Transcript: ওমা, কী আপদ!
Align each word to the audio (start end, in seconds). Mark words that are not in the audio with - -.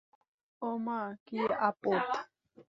ওমা, 0.61 0.99
কী 1.27 1.39
আপদ! 1.67 2.01